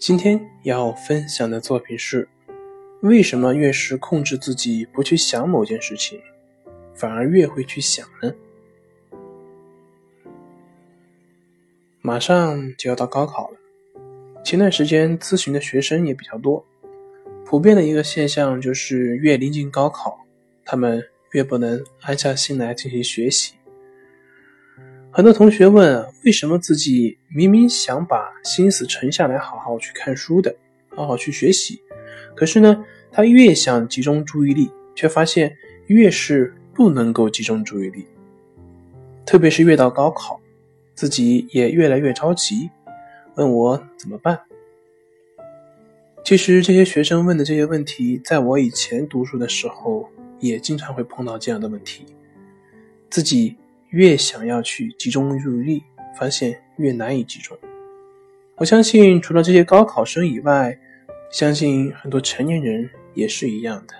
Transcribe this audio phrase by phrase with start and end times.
[0.00, 2.26] 今天要分享的作品是：
[3.02, 6.18] 为什么越是控制自己不去想某件事情，
[6.94, 8.32] 反而越会去想呢？
[12.00, 13.58] 马上就要到高考了，
[14.42, 16.64] 前段时间咨询的学生也比较多，
[17.44, 20.18] 普遍的一个现象就是越临近高考，
[20.64, 23.52] 他们越不能安下心来进行学习。
[25.12, 30.54] 很多同学问：为什么自己明明想把心思沉下来，好好去看书的，
[30.90, 31.82] 好好去学习，
[32.36, 35.56] 可是呢，他越想集中注意力，却发现
[35.88, 38.06] 越是不能够集中注意力。
[39.26, 40.40] 特别是越到高考，
[40.94, 42.70] 自己也越来越着急，
[43.34, 44.40] 问我怎么办？
[46.24, 52.06] 其实这些学生问的这些问题，在我以前读书的时候，也经常会碰到这样的问题，
[53.10, 53.56] 自己。
[53.90, 55.82] 越想要去集中注意力，
[56.16, 57.58] 发现越难以集中。
[58.56, 60.78] 我相信，除了这些高考生以外，
[61.30, 63.94] 相信很多成年人也是一样的。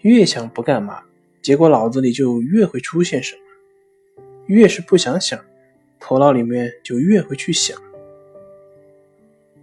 [0.00, 1.04] 越想不干嘛，
[1.40, 5.38] 结果脑子里就越会出现什么；越是不想想，
[6.00, 7.80] 头脑里面就越会去想。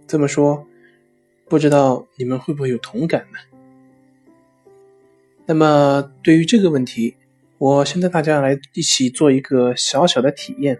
[0.06, 0.66] 这么说，
[1.48, 3.38] 不知道你们会不会有同感呢？
[5.44, 7.16] 那么，对于这个问题，
[7.60, 10.78] 我先带大家来一起做一个小小的体验，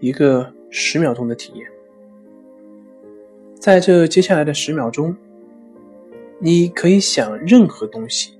[0.00, 1.64] 一个十秒钟的体验。
[3.60, 5.16] 在这接下来的十秒钟，
[6.40, 8.32] 你可以想任何东西，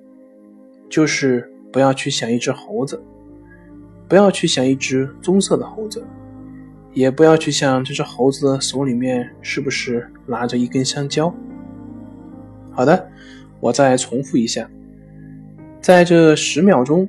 [0.91, 3.01] 就是不要去想一只猴子，
[4.09, 6.05] 不要去想一只棕色的猴子，
[6.93, 11.33] 也不要去想这只猴子手里面是不是拿着一根香蕉。
[12.73, 13.09] 好的，
[13.61, 14.69] 我再重复一下。
[15.83, 17.09] 在这十秒钟，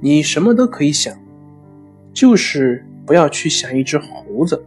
[0.00, 1.16] 你什么都可以想，
[2.12, 4.60] 就是不要去想一只猴子，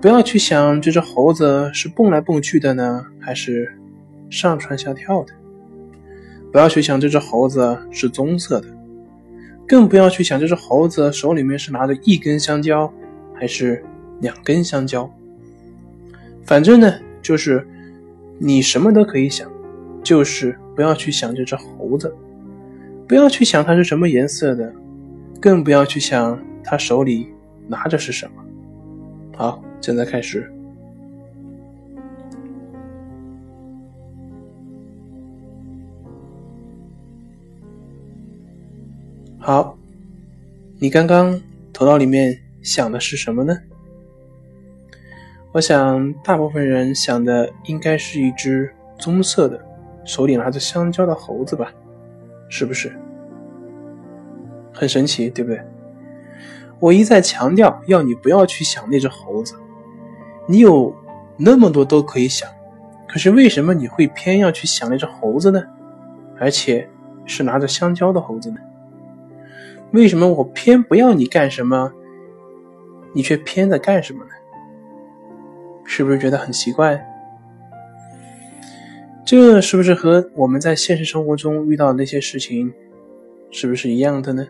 [0.00, 3.72] 不要去想这只猴子是蹦来蹦去的呢，还是
[4.30, 5.32] 上蹿下跳的，
[6.50, 8.66] 不要去想这只猴子是棕色的，
[9.64, 12.92] 更不要去想这只猴子手里面是拿着一根香蕉
[13.32, 13.84] 还是
[14.20, 15.08] 两根香蕉。
[16.42, 16.92] 反正呢，
[17.22, 17.64] 就是
[18.40, 19.48] 你什么都可以想，
[20.02, 20.58] 就是。
[20.78, 22.14] 不要去想这只猴子，
[23.08, 24.72] 不要去想它是什么颜色的，
[25.40, 27.26] 更不要去想它手里
[27.66, 28.44] 拿着是什么。
[29.36, 30.48] 好，现在开始。
[39.36, 39.76] 好，
[40.78, 43.58] 你刚刚头脑里面想的是什么呢？
[45.50, 49.66] 我想，大部分人想的应该是一只棕色的。
[50.08, 51.70] 手里拿着香蕉的猴子吧，
[52.48, 52.90] 是不是
[54.72, 55.28] 很神奇？
[55.28, 55.62] 对不对？
[56.80, 59.54] 我一再强调，要你不要去想那只猴子。
[60.46, 60.96] 你有
[61.36, 62.48] 那么多都可以想，
[63.06, 65.62] 可是为什么你会偏要去想那只猴子呢？
[66.40, 66.88] 而且
[67.26, 68.56] 是拿着香蕉的猴子呢？
[69.90, 71.92] 为什么我偏不要你干什么，
[73.12, 74.30] 你却偏在干什么呢？
[75.84, 77.04] 是不是觉得很奇怪？
[79.30, 82.72] 这是不是和我们在现实生活中遇到的那些事情，
[83.50, 84.48] 是不是一样的呢？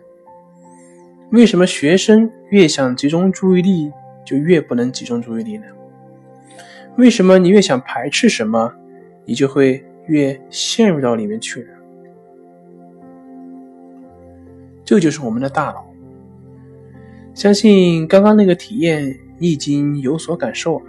[1.33, 3.91] 为什么学生越想集中注意力，
[4.25, 5.65] 就越不能集中注意力呢？
[6.97, 8.73] 为什么你越想排斥什么，
[9.25, 11.71] 你就会越陷入到里面去呢？
[14.85, 15.85] 这就是我们的大脑。
[17.35, 20.85] 相信刚刚那个体验你已经有所感受了。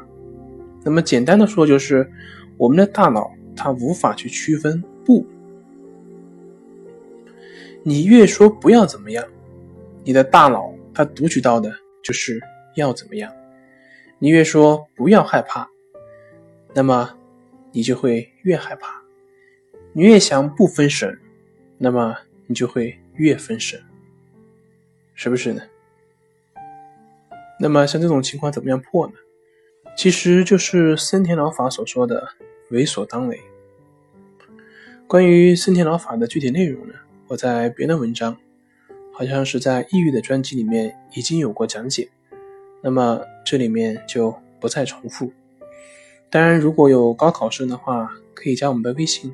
[0.84, 2.08] 那么简单的说，就是
[2.56, 3.32] 我们的大脑。
[3.60, 5.26] 他无法去区分不，
[7.84, 9.26] 你越说不要怎么样，
[10.06, 11.70] 你的大脑它读取到的
[12.02, 12.40] 就是
[12.76, 13.30] 要怎么样。
[14.18, 15.68] 你越说不要害怕，
[16.74, 17.18] 那么
[17.74, 19.02] 你就会越害怕。
[19.92, 21.20] 你越想不分神，
[21.78, 22.16] 那么
[22.48, 23.82] 你就会越分神，
[25.16, 25.62] 是不是呢？
[27.60, 29.14] 那么像这种情况怎么样破呢？
[29.98, 32.30] 其实就是森田疗法所说的
[32.72, 33.38] 为所当为。
[35.10, 36.94] 关于森田疗法的具体内容呢，
[37.26, 38.38] 我在别的文章，
[39.12, 42.08] 好像是在抑郁的专辑里面已经有过讲解，
[42.84, 45.34] 那么这里面就不再重复。
[46.30, 49.34] 当然，如果有高考生的话，可以加我们的微信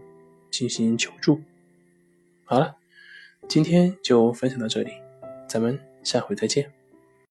[0.50, 1.42] 进行求助。
[2.46, 2.78] 好了，
[3.50, 4.94] 今天就分享到这里，
[5.46, 6.75] 咱们下回再见。